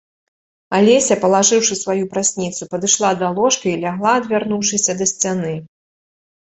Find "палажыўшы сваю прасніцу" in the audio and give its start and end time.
1.25-2.61